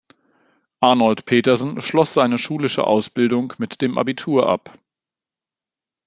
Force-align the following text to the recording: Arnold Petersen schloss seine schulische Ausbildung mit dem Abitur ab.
Arnold 0.79 1.27
Petersen 1.27 1.79
schloss 1.79 2.15
seine 2.15 2.39
schulische 2.39 2.87
Ausbildung 2.87 3.53
mit 3.59 3.83
dem 3.83 3.99
Abitur 3.99 4.49
ab. 4.49 4.75